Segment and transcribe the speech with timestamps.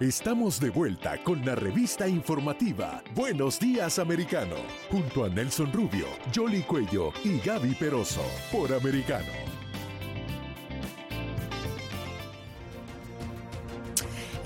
[0.00, 4.54] Estamos de vuelta con la revista informativa Buenos Días Americano,
[4.92, 8.22] junto a Nelson Rubio, Jolly Cuello y Gaby Peroso,
[8.52, 9.47] por Americano.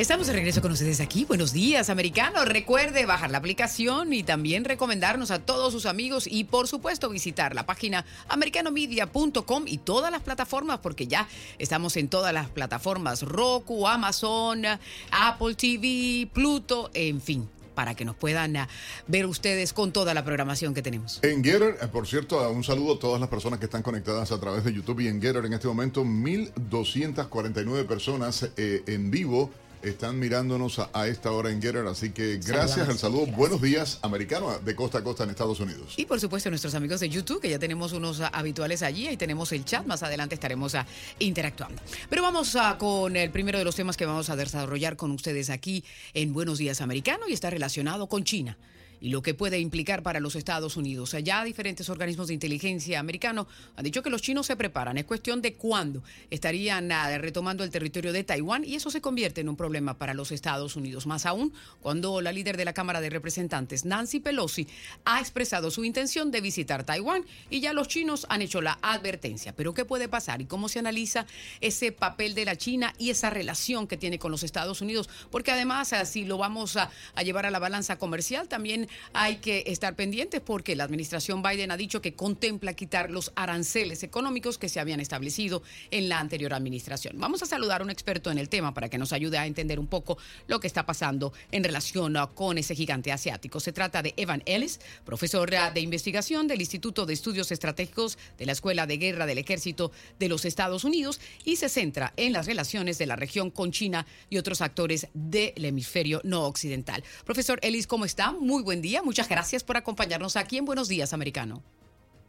[0.03, 1.25] Estamos de regreso con ustedes aquí.
[1.27, 2.49] Buenos días, americanos.
[2.49, 7.55] Recuerde bajar la aplicación y también recomendarnos a todos sus amigos y, por supuesto, visitar
[7.55, 11.29] la página americanomedia.com y todas las plataformas, porque ya
[11.61, 14.65] estamos en todas las plataformas: Roku, Amazon,
[15.13, 18.69] Apple TV, Pluto, en fin para que nos puedan ah,
[19.07, 21.21] ver ustedes con toda la programación que tenemos.
[21.23, 24.39] En Getter, eh, por cierto, un saludo a todas las personas que están conectadas a
[24.39, 29.51] través de YouTube y en Getter en este momento 1.249 personas eh, en vivo
[29.83, 31.87] están mirándonos a, esta hora en Getter.
[31.87, 33.27] Así que gracias, al saludo.
[33.27, 35.95] Buenos días, americano, de costa a costa en Estados Unidos.
[35.97, 39.09] Y por supuesto, nuestros amigos de YouTube, que ya tenemos unos habituales allí.
[39.09, 39.85] Ahí tenemos el chat.
[39.87, 40.87] Más adelante estaremos ah,
[41.19, 41.83] interactuando.
[42.09, 45.51] Pero vamos a, con el primero de los temas que vamos a desarrollar con ustedes
[45.51, 47.29] aquí en Buenos Días, americano.
[47.29, 48.57] Y está relacionado con China
[49.03, 51.13] y lo que puede implicar para los Estados Unidos.
[51.13, 54.97] Allá diferentes organismos de inteligencia americanos han dicho que los chinos se preparan.
[54.97, 56.89] Es cuestión de cuándo estarían
[57.21, 60.77] retomando el territorio de Taiwán y eso se convierte en un problema para los Estados
[60.77, 61.07] Unidos.
[61.09, 64.69] Más aún cuando la líder de la Cámara de Representantes, Nancy Pelosi,
[65.05, 69.53] ha expresado su intención de visitar Taiwán y ya los chinos han hecho la advertencia.
[69.57, 71.27] Pero ¿qué puede pasar y cómo se analiza
[71.61, 75.11] ese papel de la China y esa relación que tiene con los Estados Unidos?
[75.33, 79.95] Porque además, si lo vamos a llevar a la balanza comercial, también hay que estar
[79.97, 84.81] pendientes porque la administración Biden ha dicho que contempla quitar los aranceles económicos que se
[84.81, 87.15] habían establecido en la anterior administración.
[87.19, 89.79] Vamos a saludar a un experto en el tema para que nos ayude a entender
[89.79, 93.61] un poco lo que está pasando en relación con ese gigante asiático.
[93.61, 98.53] Se trata de Evan Ellis, profesor de investigación del Instituto de Estudios Estratégicos de la
[98.53, 102.99] Escuela de Guerra del Ejército de los Estados Unidos y se centra en las relaciones
[102.99, 107.03] de la región con China y otros actores del hemisferio no occidental.
[107.25, 108.33] Profesor Ellis, ¿cómo está?
[108.33, 109.03] Muy buen día.
[109.03, 111.63] Muchas gracias por acompañarnos aquí en Buenos Días, Americano.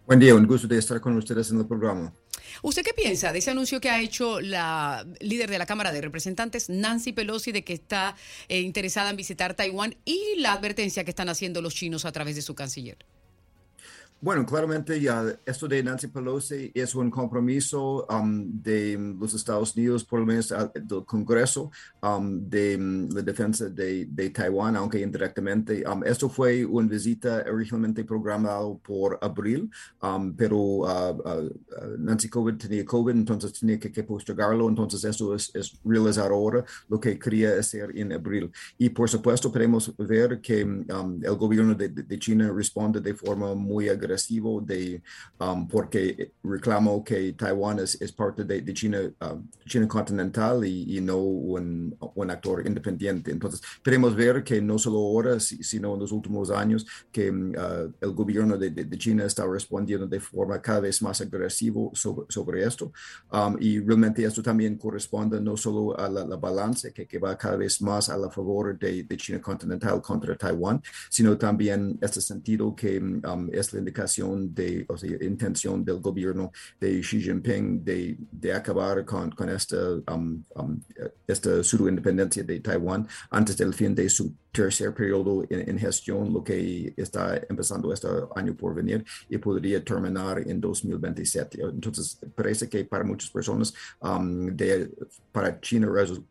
[0.05, 2.13] Buen día, un gusto de estar con ustedes en el programa.
[2.61, 6.01] ¿Usted qué piensa de ese anuncio que ha hecho la líder de la Cámara de
[6.01, 8.15] Representantes, Nancy Pelosi, de que está
[8.47, 12.35] eh, interesada en visitar Taiwán y la advertencia que están haciendo los chinos a través
[12.35, 12.97] de su canciller?
[14.23, 20.05] Bueno, claramente ya esto de Nancy Pelosi es un compromiso um, de los Estados Unidos,
[20.05, 21.69] por lo menos del Congreso,
[22.01, 22.77] um, de
[23.11, 25.83] la defensa de, de, Taiwán, aunque indirectamente.
[25.85, 29.69] Um, esto fue una visita originalmente programada por abril,
[30.37, 34.69] pero uh, uh, uh, Nancy COVID tenía COVID, entonces tenía que, que postergarlo.
[34.69, 38.49] Entonces esto es, es, realizar ahora lo que quería hacer en abril.
[38.77, 43.89] Y por supuesto, podemos ver que el gobierno de, de China responde de forma muy
[43.89, 44.12] agresiva
[44.65, 45.01] de,
[45.39, 50.97] um, porque reclamo que Taiwán es, es parte de, de China, um, China continental y,
[50.97, 53.31] y no un, un, actor independiente.
[53.31, 57.91] Entonces, queremos ver que no solo ahora, sino en los últimos años, que um, uh,
[58.01, 62.63] el gobierno de, de, China está respondiendo de forma cada vez más agresiva sobre, sobre
[62.63, 62.91] esto.
[63.31, 67.55] Um, y realmente esto también corresponde no solo a la, balance que, que, va cada
[67.55, 72.75] vez más a la favor de, de China continental contra Taiwán, sino también este sentido
[72.75, 74.02] que um, es la indicación
[74.53, 79.77] de, o sea, intención del gobierno de Xi Jinping de, de acabar con, con esta,
[80.13, 80.79] um, um,
[81.27, 86.43] esta pseudo independencia de Taiwán antes del fin de su tercer periodo en, gestión, lo
[86.43, 91.59] que está empezando este año por venir y podría terminar en 2027.
[91.63, 94.91] Entonces, parece que para muchas personas, um, de,
[95.31, 95.89] para China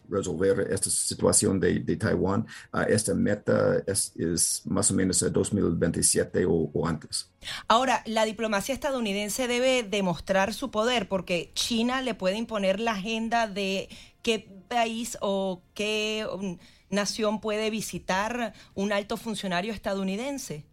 [0.09, 6.47] resolver esta situación de, de Taiwán, uh, esta meta es, es, más o menos 2027
[6.47, 7.29] o, o antes.
[7.67, 13.49] Ahora, la diplomacia estadounidense debe demostrar su poder porque China le puede imponer la agenda
[13.49, 13.89] de
[14.23, 16.57] qué país o qué um,
[16.93, 20.65] nación puede visitar un alto funcionario estadounidense?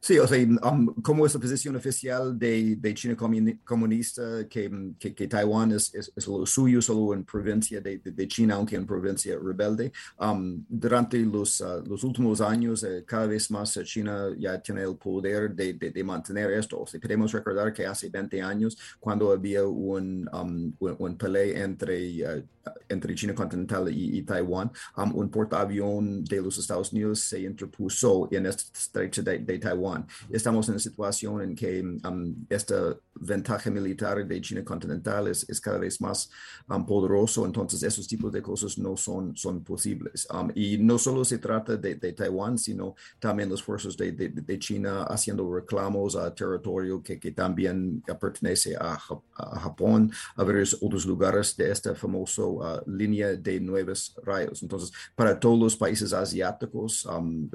[0.00, 0.38] Sí, o sea,
[0.70, 3.16] um, como es la posición oficial de, de China
[3.64, 8.76] comunista, que, que, Taiwán es, es, lo suyo solo en provincia de, de, China, aunque
[8.76, 9.92] en provincia rebelde.
[10.20, 14.96] Um, durante los, uh, los últimos años, eh, cada vez más China ya tiene el
[14.96, 16.82] poder de, de, mantener esto.
[16.82, 22.38] O sea, podemos recordar que hace 20 años, cuando había un, um, un, pelea entre,
[22.38, 22.42] uh,
[22.88, 28.46] entre China continental y, Taiwán, um, un portaavión de los Estados Unidos se interpuso en
[28.46, 34.26] este estrecho de, de Taiwán Estamos en una situación en que um, esta ventaja militar
[34.26, 36.30] de China continental es, es cada vez más
[36.68, 40.26] um, poderoso, entonces esos tipos de cosas no son, son posibles.
[40.32, 45.02] Um, y no solo se trata de, Taiwán, sino también los fuerzas de, de, China
[45.04, 51.70] haciendo reclamos a territorio que, que también pertenece a, Japón, a varios otros lugares de
[51.70, 54.62] esta famosa uh, línea de nuevos rayos.
[54.62, 57.06] Entonces, para todos los países asiáticos,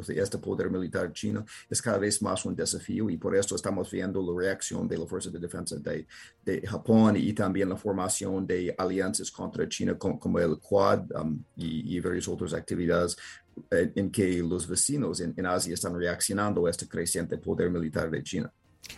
[0.10, 4.22] este poder militar chino es cada vez más un desafío y por eso estamos viendo
[4.22, 5.40] la reacción de la Fuerza de
[6.44, 12.00] De, Japón y también la formación de alianzas contra China como, el Quad um, y,
[12.00, 13.16] varias otras actividades
[13.70, 18.10] eh, en, que los vecinos en, en Asia están reaccionando a este creciente poder militar
[18.10, 18.52] de China.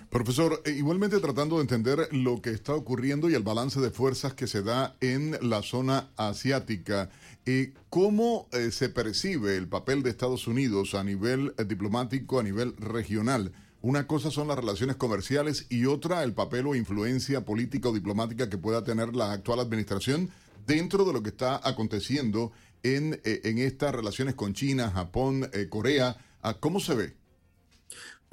[0.09, 4.33] Profesor, eh, igualmente tratando de entender lo que está ocurriendo y el balance de fuerzas
[4.33, 7.09] que se da en la zona asiática,
[7.45, 13.51] eh, ¿cómo se percibe el papel de Estados Unidos a nivel diplomático, a nivel regional?
[13.83, 18.49] Una cosa son las relaciones comerciales y otra el papel o influencia política o diplomática
[18.49, 20.29] que pueda tener la actual administración
[20.65, 26.15] dentro de lo que está aconteciendo en, en estas relaciones con China, Japón, Corea.
[26.41, 27.13] Ah, ¿Cómo se ve?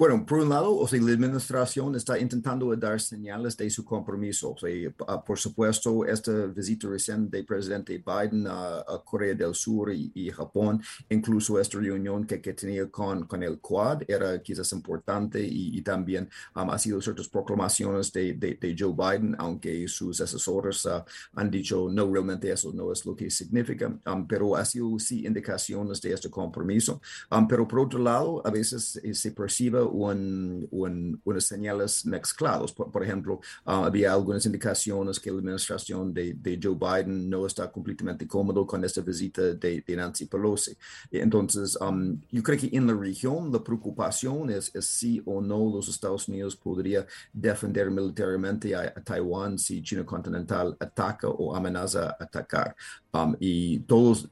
[0.01, 4.53] Bueno, por un lado, o sea, la administración está intentando dar señales de su compromiso.
[4.53, 9.93] O sea, ah, por supuesto, esta visita reciente del presidente Biden a, Corea del Sur
[9.93, 15.39] y, Japón, incluso esta reunión que, que, tenía con, con el Quad, era quizás importante
[15.39, 21.03] y, también um, ha sido ciertas proclamaciones de, de, Joe Biden, aunque sus asesores uh,
[21.35, 25.27] han dicho no, realmente eso no es lo que significa, um, pero ha sido sí
[25.27, 26.99] indicaciones de este compromiso.
[27.29, 32.71] Um, pero por otro lado, a veces eh, se percibe un, un, unas señales mezcladas.
[32.71, 38.27] Por, ejemplo, ah, había algunas indicaciones que la administración de, Joe Biden no está completamente
[38.27, 40.75] cómodo con esta visita de, de Nancy Pelosi.
[41.11, 45.71] Entonces, um, yo creo que en la región la preocupación es, es, si o no
[45.73, 52.75] los Estados Unidos podría defender militarmente a, Taiwán si China continental ataca o amenaza atacar.
[53.13, 54.29] Um, y todos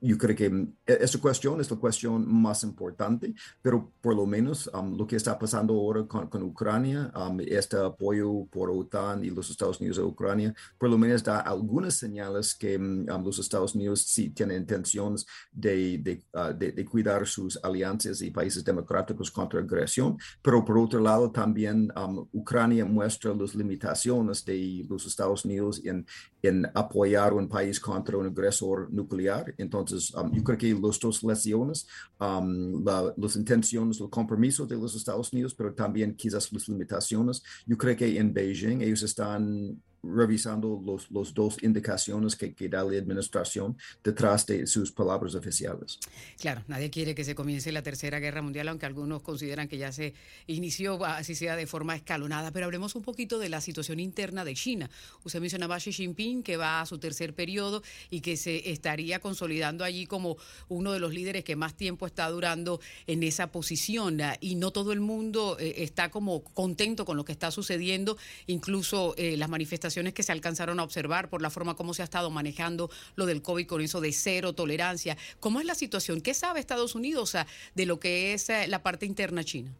[0.00, 4.26] yo creo que mm, e-, esta cuestión es la cuestión más importante, pero por lo
[4.26, 9.30] menos um, lo que está pasando ahora con, Ucrania, um, este apoyo por OTAN y
[9.30, 13.38] los Estados Unidos a Ucrania, por lo menos da algunas señales que mm, um, los
[13.38, 19.30] Estados Unidos sí tienen intenciones de, uh, de, de, cuidar sus alianzas y países democráticos
[19.30, 21.92] contra agresión, pero por otro lado también
[22.32, 26.06] Ucrania muestra las limitaciones de los Estados Unidos en,
[26.42, 29.54] en apoyar un país contra un agresor nuclear.
[29.58, 31.86] Entonces, entonces, um, yo creo que los dos lesiones,
[32.20, 37.76] um, las intenciones, el compromiso de los Estados Unidos, pero también quizás las limitaciones, yo
[37.76, 42.98] creo que en Beijing ellos están revisando los, los dos indicaciones que, que, da la
[42.98, 45.98] administración detrás de sus palabras oficiales.
[46.38, 49.90] Claro, nadie quiere que se comience la Tercera Guerra Mundial, aunque algunos consideran que ya
[49.90, 50.14] se
[50.46, 52.52] inició, así sea de forma escalonada.
[52.52, 54.90] Pero hablemos un poquito de la situación interna de China.
[55.24, 59.18] Usted mencionaba a Xi Jinping, que va a su tercer periodo y que se estaría
[59.18, 60.36] consolidando allí como
[60.68, 64.18] uno de los líderes que más tiempo está durando en esa posición.
[64.40, 68.16] Y no todo el mundo eh, está como contento con lo que está sucediendo,
[68.46, 72.04] incluso eh, las manifestaciones que se alcanzaron a observar por la forma como se ha
[72.04, 75.16] estado manejando lo del COVID con eso de cero tolerancia.
[75.40, 76.20] ¿Cómo es la situación?
[76.20, 77.36] ¿Qué sabe Estados Unidos
[77.74, 79.74] de lo que es eh, la parte interna china?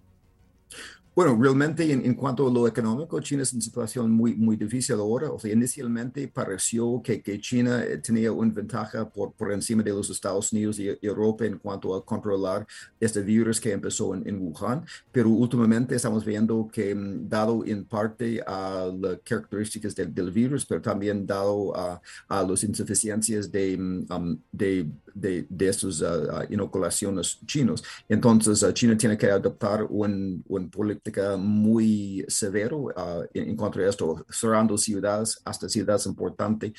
[1.18, 4.94] Bueno, realmente en, cuanto a lo económico, China es en una situación muy, muy difícil
[4.94, 5.32] ahora.
[5.32, 9.90] O sea, inicialmente pareció que, que China eh, tenía una ventaja por, por encima de
[9.90, 12.64] los Estados Unidos y Europa en cuanto a controlar
[13.00, 17.84] este virus que empezó en, en Wuhan, pero últimamente estamos viendo que, mm, dado en
[17.84, 23.76] parte a las características del, del virus, pero también dado a, a las insuficiencias de,
[23.76, 24.87] mm, um, de,
[25.20, 32.25] de, de uh, inoculaciones chinos, entonces uh, China tiene que adoptar un, un política muy
[32.28, 36.72] severo uh, en, cuanto a esto, cerrando ciudades, hasta ciudades importantes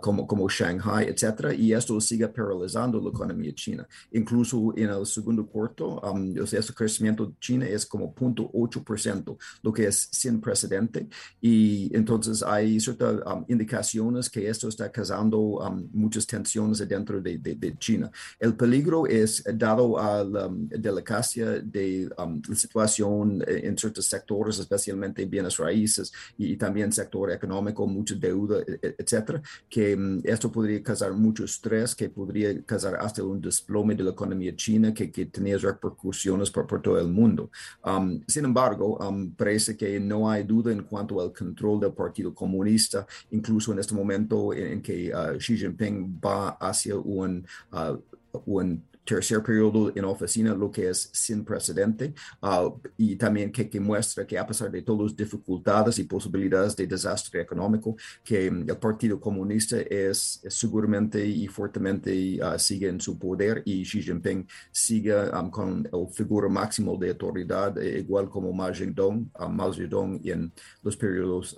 [0.00, 3.86] como, como Shanghai, etcétera, y esto sigue paralizando la economía china.
[4.12, 9.36] Incluso en el segundo cuarto, um, o sea, este crecimiento de China es como 0.8%,
[9.62, 11.08] lo que es sin precedente,
[11.40, 17.38] y entonces hay ciertas um, indicaciones que esto está causando um, muchas tensiones dentro de,
[17.38, 18.10] de, China.
[18.38, 25.56] El peligro es dado a la delicacia de la situación en ciertos sectores, especialmente bienes
[25.56, 31.44] raíces y, también sector económico, mucha deuda, e, e, etcétera, que esto podría causar mucho
[31.44, 36.50] estrés, que podría causar hasta un desplome de la economía china que, que tenía repercusiones
[36.50, 37.50] por, todo el mundo.
[38.26, 38.98] sin embargo,
[39.36, 43.94] parece que no hay duda en cuanto al control del Partido Comunista, incluso en este
[43.94, 47.96] momento en, que uh, Xi Jinping va hacia un, uh,
[48.46, 53.80] un tercer periodo en oficina, lo que es sin precedente, uh, y también que, que,
[53.80, 58.68] muestra que a pesar de todas las dificultades y posibilidades de desastre económico, que um,
[58.68, 64.02] el Partido Comunista es, es seguramente y fuertemente uh, sigue en su poder y Xi
[64.02, 69.48] Jinping sigue um, con el figura máximo de autoridad, eh, igual como Mao Zedong, uh,
[69.48, 71.54] Mao Zedong en los periodos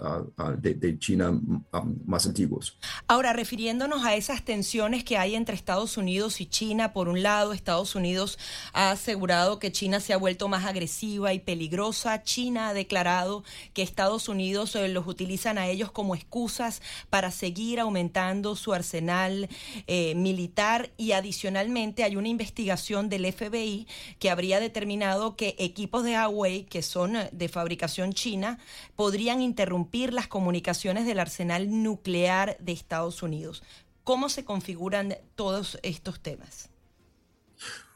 [0.59, 1.65] de, de, China um,
[2.07, 2.79] más antiguos.
[3.07, 7.38] Ahora, refiriéndonos a esas tensiones que hay entre Estados Unidos y China, por un lado,
[7.53, 8.39] Estados Unidos
[8.73, 12.23] ha asegurado que China se ha vuelto más agresiva y peligrosa.
[12.23, 17.81] China ha declarado que Estados Unidos eh, los utilizan a ellos como excusas para seguir
[17.81, 19.49] aumentando su arsenal
[19.87, 23.87] eh, militar y adicionalmente hay una investigación del FBI
[24.19, 28.59] que habría determinado que equipos de Huawei que son eh, de fabricación china
[28.97, 33.63] podrían interrumpir las comunicaciones del arsenal nuclear de Estados Unidos.
[34.05, 36.71] ¿Cómo se configuran todos estos temas?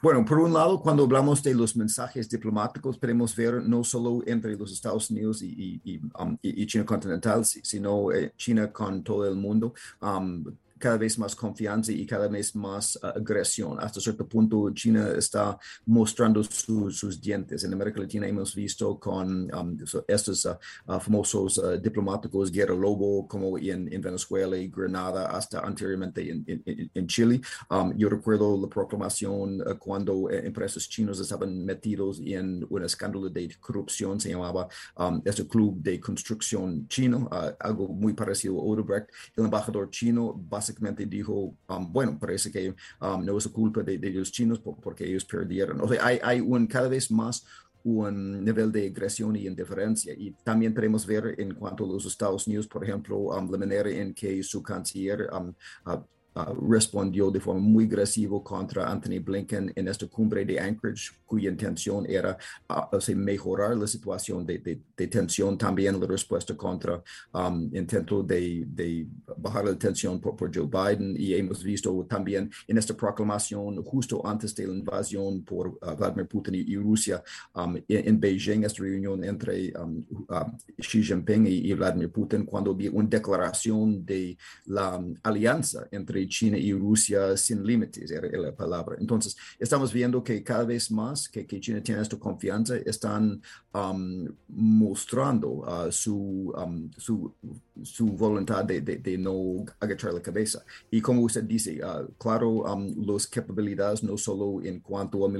[0.00, 4.56] Bueno, por un lado, cuando hablamos de los mensajes diplomáticos, podemos ver no solo entre
[4.56, 9.74] los Estados Unidos y, um, China continental, sino eh, China con todo el mundo.
[10.00, 10.44] Um,
[10.82, 13.78] cada vez más confianza y cada vez más uh, agresión.
[13.78, 17.62] Hasta cierto punto, China está mostrando sus dientes.
[17.62, 20.56] En América Latina hemos visto con um, estos uh,
[20.88, 27.40] uh, famosos diplomáticos, Guerra Lobo, como en, en, Venezuela y Granada, hasta anteriormente en, Chile.
[27.70, 33.54] Um, yo recuerdo la proclamación cuando eh, empresas chinas estaban metidos en un escándalo de
[33.60, 34.66] corrupción, se llamaba
[34.98, 37.28] um, este club de construcción chino,
[37.60, 39.08] algo muy parecido a Odebrecht.
[39.36, 43.98] El embajador chino básicamente básicamente dijo, um, bueno, parece que um, no es culpa de,
[44.10, 45.80] los chinos porque ellos perdieron.
[45.80, 47.44] O sea, hay, hay un cada vez más
[47.84, 50.14] un nivel de agresión y indiferencia.
[50.16, 53.90] Y también podemos ver en cuanto a los Estados Unidos, por ejemplo, um, la manera
[53.90, 55.52] en que su canciller uh,
[56.34, 61.50] Uh, respondió de forma muy agresiva contra Anthony Blinken en esta cumbre de Anchorage, cuya
[61.50, 62.38] intención era
[62.70, 64.58] uh, mejorar la situación de,
[64.96, 67.02] de, tensión, también la respuesta contra
[67.34, 71.14] um, intento de, bajar la tensión por, Joe Biden.
[71.18, 76.28] Y hemos visto también en esta proclamación, justo antes de la invasión por uh, Vladimir
[76.28, 77.22] Putin y, Rusia
[77.54, 80.02] um, en, Beijing, esta reunión entre um,
[80.78, 86.72] Xi Jinping y, Vladimir Putin, cuando había una declaración de la alianza entre China y
[86.72, 88.96] Rusia sin límites, era, la palabra.
[88.98, 93.40] Entonces, estamos viendo que cada vez más que, que China tiene esta confianza, están
[93.74, 97.34] um, mostrando uh, su, um, su,
[97.82, 100.64] su, voluntad de, de, no agachar la cabeza.
[100.90, 105.30] Y como usted dice, uh, claro, um, las capacidades no solo en cuanto a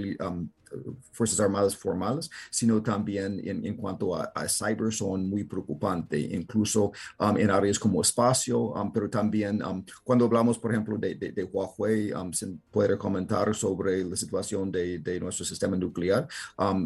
[1.13, 7.37] Fuerzas Armadas formales, sino también en, en cuanto a, cyber son muy preocupantes, incluso um,
[7.37, 11.45] en áreas como espacio, um, pero también um, cuando hablamos, por ejemplo, de, de, de
[11.45, 16.27] Huawei, se puede comentar sobre la situación de, de nuestro sistema nuclear.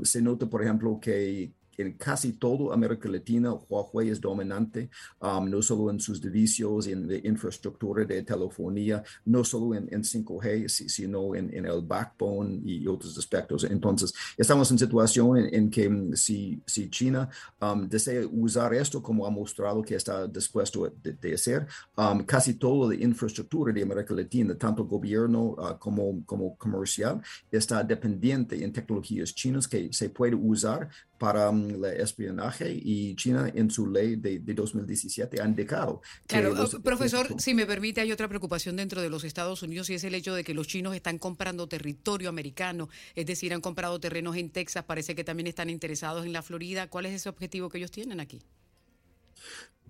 [0.02, 1.35] se nota, por ejemplo, que
[1.78, 4.90] en casi todo América Latina, Huawei es dominante,
[5.20, 10.68] um, no solo en sus servicios, en la infraestructura de telefonía, no solo en, 5G,
[10.68, 13.64] sino en, el backbone y otros aspectos.
[13.64, 17.28] Entonces, estamos en situación en, que mm, si, si China
[17.60, 21.66] um, desea usar esto como ha mostrado que está dispuesto de, hacer,
[21.96, 27.82] um, casi toda la infraestructura de América Latina, tanto gobierno uh, como, como comercial, está
[27.82, 33.86] dependiente en tecnologías chinas que se puede usar para el espionaje y China en su
[33.86, 36.02] ley de, 2017 han indicado.
[36.26, 40.04] Claro, profesor, si me permite, hay otra preocupación dentro de los Estados Unidos y es
[40.04, 44.36] el hecho de que los chinos están comprando territorio americano, es decir, han comprado terrenos
[44.36, 46.88] en Texas, parece que también están interesados en la Florida.
[46.88, 48.40] ¿Cuál es ese objetivo que ellos tienen aquí?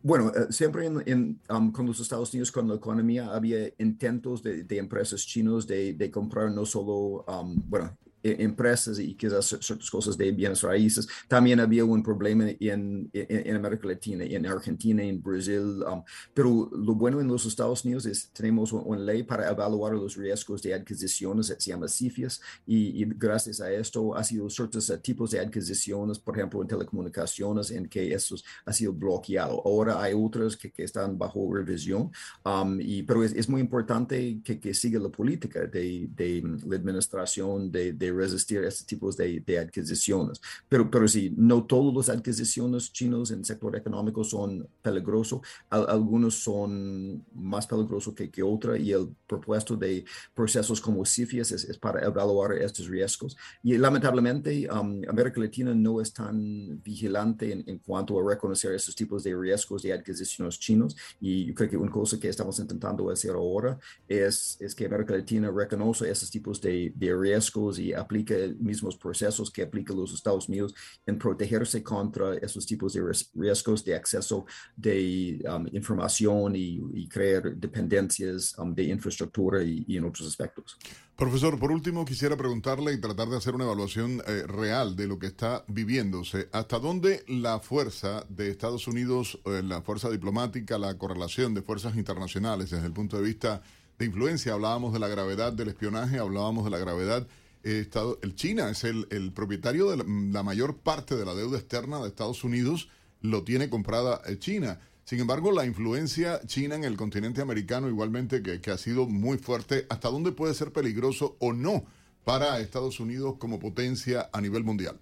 [0.02, 4.64] Bueno, eh, siempre en, um, con los Estados Unidos, con la economía, había intentos de,
[4.71, 7.97] empresas chinos de, comprar no solo, um, bueno,
[8.33, 11.09] empresas y quizás ciertas cosas de bienes raíces.
[11.28, 16.02] También había un problema en, en, América Latina, en Argentina, en Brasil, um,
[16.35, 20.62] pero lo bueno en los Estados Unidos es tenemos una ley para evaluar los riesgos
[20.62, 26.18] de adquisiciones, se llama CFIUS, y, gracias a esto ha sido ciertos tipos de adquisiciones,
[26.18, 29.62] por ejemplo, en telecomunicaciones, en que eso ha sido bloqueado.
[29.64, 32.11] Ahora hay otros que, que están bajo revisión,
[32.45, 36.76] um, y, pero es, es, muy importante que, que siga la política de, de la
[36.76, 40.40] administración de, de resistir a estos tipos de, de, adquisiciones.
[40.68, 46.35] Pero, pero sí, no todas las adquisiciones chinos en el sector económico son peligrosos, algunos
[46.35, 50.04] son más peligrosos que, que otros y el propuesto de
[50.35, 53.37] procesos como CFIUS es, para evaluar estos riesgos.
[53.62, 58.94] Y lamentablemente um, América Latina no es tan vigilante en, en, cuanto a reconocer esos
[58.94, 63.11] tipos de riesgos de adquisiciones chinos y yo creo que una cosa que estamos intentando
[63.11, 68.05] hacer ahora es, es que América Latina reconoce esos tipos de, de riesgos y aplique
[68.08, 70.75] los mismos procesos que aplican los Estados Unidos
[71.06, 73.02] en protegerse contra esos tipos de
[73.34, 74.46] riesgos de acceso
[74.76, 80.76] de um, información y, crear dependencias um, de infraestructura y, en otros aspectos.
[81.16, 85.18] Profesor, por último quisiera preguntarle y tratar de hacer una evaluación eh, real de lo
[85.18, 86.48] que está viviéndose.
[86.52, 91.96] ¿Hasta dónde la fuerza de Estados Unidos, eh, la fuerza diplomática, la correlación de fuerzas
[91.96, 93.62] internacionales desde el punto de vista
[93.98, 94.52] de influencia?
[94.52, 97.26] Hablábamos de la gravedad del espionaje, hablábamos de la gravedad
[97.66, 102.08] El China es el, el propietario de la, mayor parte de la deuda externa de
[102.08, 102.88] Estados Unidos,
[103.23, 104.78] lo tiene comprada eh, China.
[105.04, 109.38] Sin embargo, la influencia china en el continente americano igualmente que, que, ha sido muy
[109.38, 111.85] fuerte, ¿hasta dónde puede ser peligroso o no
[112.25, 114.99] para Estados Unidos como potencia a nivel mundial?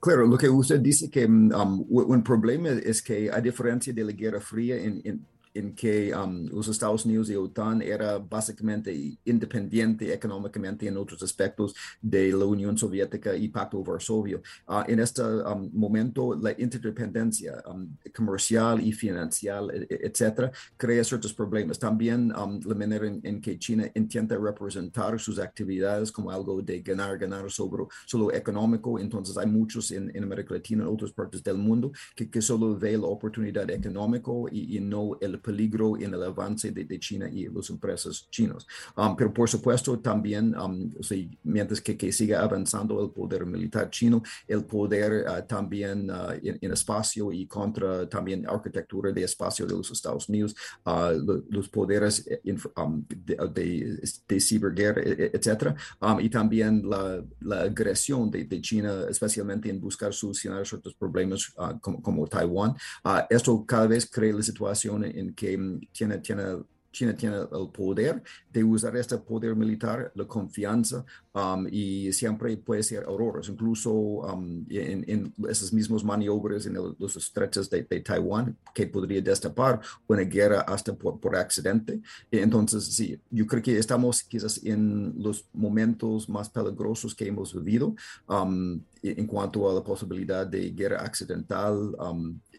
[0.00, 4.12] Claro, lo que usted dice que um, un problema es que a diferencia de la
[4.12, 5.26] Guerra Fría en, en
[5.58, 11.74] en que um, los Estados Unidos y OTAN era básicamente independiente económicamente en otros aspectos
[12.00, 14.42] de la Unión Soviética y Pacto Varsovio.
[14.66, 21.34] Uh, en este um, momento, la interdependencia um, comercial y financiera, e, etcétera, crea ciertos
[21.34, 21.78] problemas.
[21.78, 27.50] También la manera en, que China intenta representar sus actividades como algo de ganar, ganar
[27.50, 28.98] sobre solo económico.
[28.98, 32.96] Entonces, hay muchos en, América Latina, en otras partes del mundo, que, que solo ve
[32.96, 37.70] la oportunidad económica y, y no el peligro en el avance de, China y las
[37.70, 38.66] empresas chinas.
[38.96, 40.92] Um, pero por supuesto también, um,
[41.44, 46.72] mientras que, que, siga avanzando el poder militar chino, el poder uh, también uh, en,
[46.72, 51.12] espacio y contra también arquitectura de espacio de los Estados Unidos, uh,
[51.48, 52.40] los poderes eh,
[52.76, 55.74] um, de, de, ciberguerra, e, e, etcétera,
[56.20, 62.26] y también la, la agresión de, China, especialmente en buscar solucionar ciertos problemas como, como,
[62.26, 62.74] Taiwán.
[63.30, 66.42] esto cada vez crea la situación en que mm, tiene, tiene,
[66.90, 72.82] China tiene el poder de usar este poder militar, la confianza, um, y siempre puede
[72.82, 78.86] ser auroras, incluso um, en, en, esas mismas maniobras en los estrechos de, Taiwán, que
[78.86, 82.00] podría destapar una guerra hasta por, por, accidente.
[82.30, 87.94] Entonces, sí, yo creo que estamos quizás en los momentos más peligrosos que hemos vivido
[88.26, 91.94] um, en cuanto a la posibilidad de guerra accidental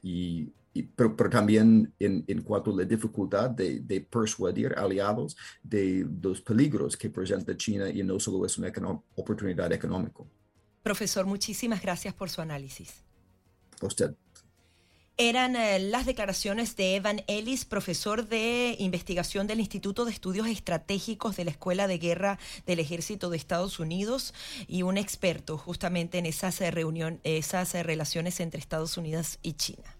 [0.01, 0.47] y
[0.95, 6.95] pero, también en, en, cuanto a la dificultad de, de, persuadir aliados de los peligros
[6.95, 8.71] que presenta China y no solo es una
[9.15, 10.23] oportunidad económica.
[10.83, 13.03] Profesor, muchísimas gracias por su análisis.
[13.81, 14.15] A usted.
[15.21, 21.35] Eran eh, las declaraciones de Evan Ellis, profesor de investigación del Instituto de Estudios Estratégicos
[21.35, 24.33] de la Escuela de Guerra del Ejército de Estados Unidos
[24.65, 29.53] y un experto justamente en esas, eh, reunión, esas eh, relaciones entre Estados Unidos y
[29.53, 29.98] China.